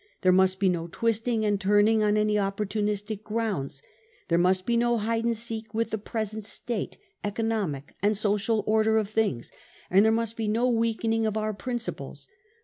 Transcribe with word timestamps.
There 0.21 0.31
must 0.31 0.59
be 0.59 0.67
no 0.67 0.87
twisting 0.91 1.45
and 1.45 1.61
turning 1.61 2.01
on 2.01 2.17
any 2.17 2.35
opportunist 2.39 3.11
grounds, 3.23 3.83
there 4.29 4.37
must 4.39 4.65
be 4.65 4.75
no 4.75 4.97
hide 4.97 5.25
and 5.25 5.37
seek 5.37 5.75
with 5.75 5.91
the 5.91 5.99
present 5.99 6.43
State, 6.43 6.97
econo 7.23 7.69
rrtic 7.69 7.91
and 8.01 8.17
social 8.17 8.63
order 8.65 8.97
of 8.97 9.07
things, 9.09 9.51
and 9.91 10.03
there 10.03 10.11
must 10.11 10.37
be 10.37 10.47
no 10.47 10.67
weakening 10.71 11.27
of 11.27 11.37
our 11.37 11.53
principles. 11.53 12.27